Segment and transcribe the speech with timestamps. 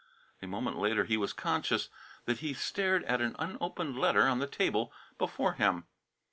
[0.41, 1.89] A moment later he was conscious
[2.25, 5.85] that he stared at an unopened letter on the table before him.